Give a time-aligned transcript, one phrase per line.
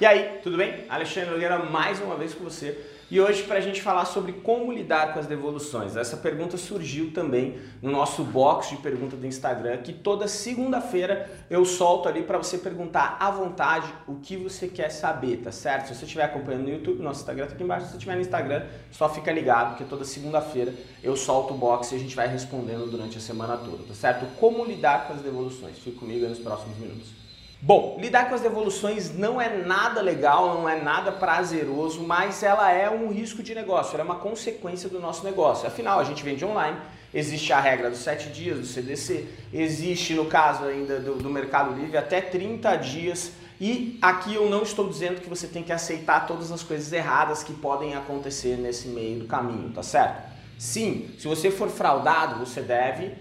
[0.00, 0.86] E aí, tudo bem?
[0.88, 2.86] Alexandre Nogueira mais uma vez com você.
[3.10, 5.94] E hoje para a gente falar sobre como lidar com as devoluções.
[5.94, 11.66] Essa pergunta surgiu também no nosso box de pergunta do Instagram, que toda segunda-feira eu
[11.66, 15.88] solto ali para você perguntar à vontade o que você quer saber, tá certo?
[15.88, 17.84] Se você estiver acompanhando no YouTube, nosso Instagram tá aqui embaixo.
[17.84, 20.72] Se você estiver no Instagram, só fica ligado, porque toda segunda-feira
[21.02, 24.24] eu solto o box e a gente vai respondendo durante a semana toda, tá certo?
[24.38, 25.78] Como lidar com as devoluções?
[25.78, 27.19] Fique comigo nos próximos minutos.
[27.62, 32.72] Bom, lidar com as devoluções não é nada legal, não é nada prazeroso, mas ela
[32.72, 35.68] é um risco de negócio, ela é uma consequência do nosso negócio.
[35.68, 36.78] Afinal, a gente vende online,
[37.12, 41.78] existe a regra dos 7 dias do CDC, existe, no caso ainda do, do Mercado
[41.78, 43.32] Livre, até 30 dias.
[43.60, 47.42] E aqui eu não estou dizendo que você tem que aceitar todas as coisas erradas
[47.42, 50.30] que podem acontecer nesse meio do caminho, tá certo?
[50.58, 53.12] Sim, se você for fraudado, você deve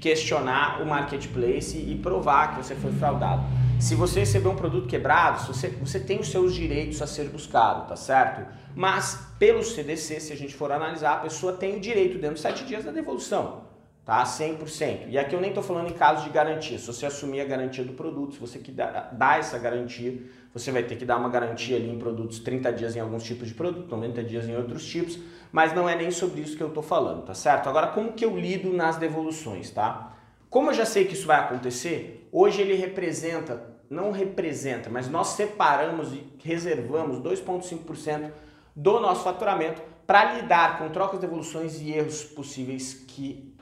[0.00, 3.42] questionar o marketplace e provar que você foi fraudado.
[3.80, 7.88] Se você receber um produto quebrado, você, você tem os seus direitos a ser buscado,
[7.88, 8.46] tá certo?
[8.76, 12.42] Mas pelo CDC, se a gente for analisar, a pessoa tem o direito dentro de
[12.42, 13.62] 7 dias da devolução,
[14.04, 14.22] tá?
[14.22, 15.08] 100%.
[15.08, 16.78] E aqui eu nem estou falando em caso de garantia.
[16.78, 20.20] Se você assumir a garantia do produto, se você que dá, dá essa garantia,
[20.52, 23.48] você vai ter que dar uma garantia ali em produtos 30 dias em alguns tipos
[23.48, 25.18] de produto, 90 dias em outros tipos,
[25.50, 27.66] mas não é nem sobre isso que eu estou falando, tá certo?
[27.70, 30.19] Agora, como que eu lido nas devoluções, tá?
[30.50, 35.28] Como eu já sei que isso vai acontecer, hoje ele representa, não representa, mas nós
[35.28, 38.32] separamos e reservamos 2,5%
[38.74, 43.54] do nosso faturamento para lidar com trocas, devoluções e erros possíveis que,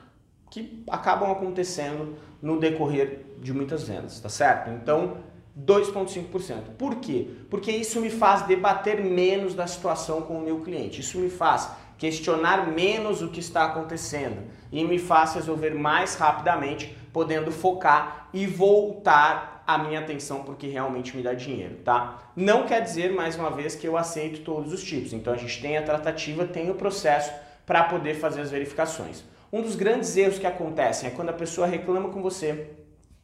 [0.49, 4.71] que acabam acontecendo no decorrer de muitas vendas, tá certo?
[4.71, 5.17] Então,
[5.63, 6.75] 2,5%.
[6.75, 7.27] Por quê?
[7.51, 11.01] Porque isso me faz debater menos da situação com o meu cliente.
[11.01, 16.97] Isso me faz questionar menos o que está acontecendo e me faz resolver mais rapidamente,
[17.11, 22.31] podendo focar e voltar a minha atenção porque realmente me dá dinheiro, tá?
[22.35, 25.13] Não quer dizer, mais uma vez, que eu aceito todos os tipos.
[25.13, 27.31] Então a gente tem a tratativa, tem o processo
[27.65, 29.23] para poder fazer as verificações.
[29.51, 32.71] Um dos grandes erros que acontecem é quando a pessoa reclama com você,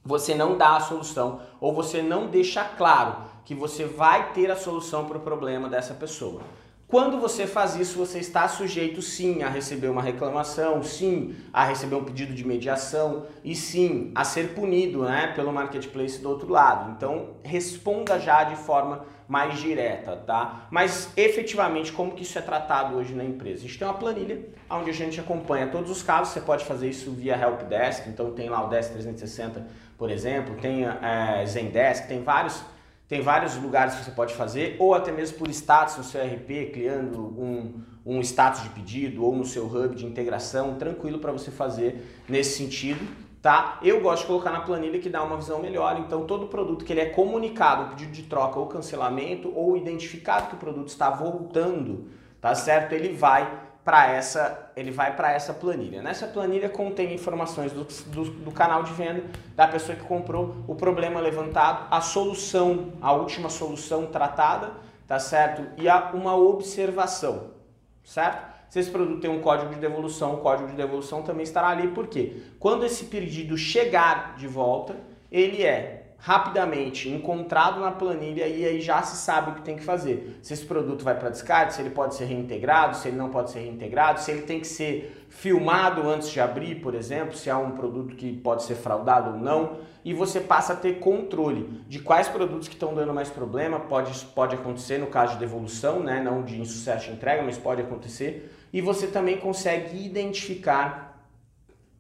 [0.04, 4.56] você não dá a solução ou você não deixa claro que você vai ter a
[4.56, 6.42] solução para o problema dessa pessoa.
[6.96, 11.96] Quando você faz isso, você está sujeito sim a receber uma reclamação, sim a receber
[11.96, 16.92] um pedido de mediação e sim a ser punido né, pelo marketplace do outro lado.
[16.92, 20.68] Então responda já de forma mais direta, tá?
[20.72, 23.66] Mas efetivamente como que isso é tratado hoje na empresa?
[23.66, 26.88] A gente tem uma planilha onde a gente acompanha todos os casos, você pode fazer
[26.88, 29.68] isso via Helpdesk, então tem lá o Desk 360,
[29.98, 32.64] por exemplo, tem é, Zendesk, tem vários
[33.08, 36.72] tem vários lugares que você pode fazer, ou até mesmo por status no seu RP,
[36.74, 41.52] criando um, um status de pedido, ou no seu hub de integração, tranquilo para você
[41.52, 43.06] fazer nesse sentido.
[43.44, 43.80] Tá?
[43.84, 46.92] Eu gosto de colocar na planilha que dá uma visão melhor, então todo produto que
[46.92, 51.12] ele é comunicado, um pedido de troca ou cancelamento, ou identificado que o produto está
[51.12, 52.10] voltando,
[52.42, 52.94] tá certo?
[52.94, 56.02] Ele vai para essa, ele vai para essa planilha.
[56.02, 59.24] Nessa planilha contém informações do, do, do, canal de venda,
[59.56, 64.72] da pessoa que comprou, o problema levantado, a solução, a última solução tratada,
[65.08, 65.68] tá certo?
[65.80, 67.52] E a, uma observação,
[68.04, 68.56] certo?
[68.70, 71.90] Se esse produto tem um código de devolução, o código de devolução também estará ali,
[71.90, 74.96] porque quando esse pedido chegar de volta,
[75.32, 79.84] ele é rapidamente encontrado na planilha e aí já se sabe o que tem que
[79.84, 80.40] fazer.
[80.42, 83.52] Se esse produto vai para descarte, se ele pode ser reintegrado, se ele não pode
[83.52, 87.56] ser reintegrado, se ele tem que ser filmado antes de abrir, por exemplo, se é
[87.56, 92.00] um produto que pode ser fraudado ou não, e você passa a ter controle de
[92.00, 96.22] quais produtos que estão dando mais problema, pode, pode acontecer no caso de devolução, né,
[96.24, 101.15] não de insucesso de entrega, mas pode acontecer, e você também consegue identificar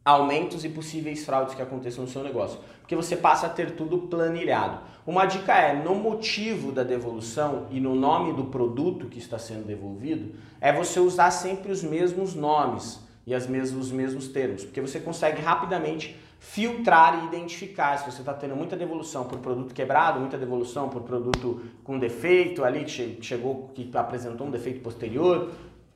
[0.05, 3.97] aumentos e possíveis fraudes que aconteçam no seu negócio, porque você passa a ter tudo
[3.97, 4.77] planilhado.
[5.05, 9.65] Uma dica é, no motivo da devolução e no nome do produto que está sendo
[9.65, 14.79] devolvido, é você usar sempre os mesmos nomes e as mesmos, os mesmos termos, porque
[14.79, 20.19] você consegue rapidamente filtrar e identificar se você está tendo muita devolução por produto quebrado,
[20.19, 25.49] muita devolução por produto com defeito ali que chegou, que apresentou um defeito posterior,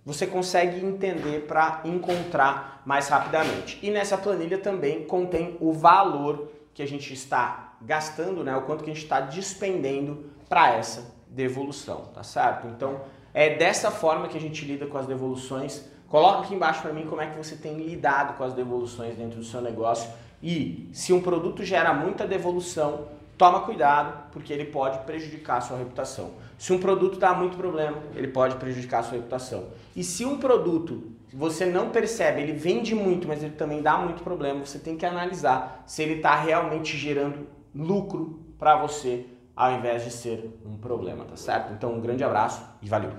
[0.06, 3.80] você consegue entender para encontrar mais rapidamente.
[3.82, 8.56] E nessa planilha também contém o valor que a gente está gastando, né?
[8.56, 12.68] O quanto que a gente está despendendo para essa devolução, tá certo?
[12.68, 13.02] Então
[13.34, 15.86] é dessa forma que a gente lida com as devoluções.
[16.08, 19.38] Coloca aqui embaixo para mim como é que você tem lidado com as devoluções dentro
[19.38, 20.10] do seu negócio
[20.42, 23.08] e se um produto gera muita devolução,
[23.40, 26.34] toma cuidado, porque ele pode prejudicar a sua reputação.
[26.58, 29.70] Se um produto dá muito problema, ele pode prejudicar a sua reputação.
[29.96, 34.24] E se um produto você não percebe, ele vende muito, mas ele também dá muito
[34.24, 39.26] problema, você tem que analisar se ele está realmente gerando lucro para você
[39.56, 41.72] ao invés de ser um problema, tá certo?
[41.72, 43.12] Então, um grande abraço e valeu!